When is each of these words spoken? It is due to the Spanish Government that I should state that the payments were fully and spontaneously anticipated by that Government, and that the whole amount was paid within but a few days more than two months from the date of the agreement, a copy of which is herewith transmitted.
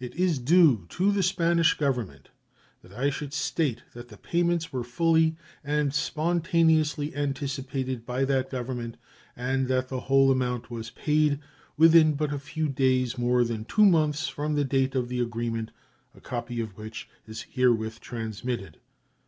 It 0.00 0.16
is 0.16 0.40
due 0.40 0.84
to 0.88 1.12
the 1.12 1.22
Spanish 1.22 1.74
Government 1.74 2.30
that 2.82 2.92
I 2.92 3.08
should 3.08 3.32
state 3.32 3.84
that 3.94 4.08
the 4.08 4.16
payments 4.16 4.72
were 4.72 4.82
fully 4.82 5.36
and 5.62 5.94
spontaneously 5.94 7.14
anticipated 7.14 8.04
by 8.04 8.24
that 8.24 8.50
Government, 8.50 8.96
and 9.36 9.68
that 9.68 9.86
the 9.88 10.00
whole 10.00 10.32
amount 10.32 10.72
was 10.72 10.90
paid 10.90 11.38
within 11.76 12.14
but 12.14 12.32
a 12.32 12.38
few 12.40 12.68
days 12.68 13.16
more 13.16 13.44
than 13.44 13.64
two 13.64 13.86
months 13.86 14.26
from 14.26 14.56
the 14.56 14.64
date 14.64 14.96
of 14.96 15.08
the 15.08 15.20
agreement, 15.20 15.70
a 16.16 16.20
copy 16.20 16.60
of 16.60 16.76
which 16.76 17.08
is 17.28 17.42
herewith 17.42 18.00
transmitted. 18.00 18.78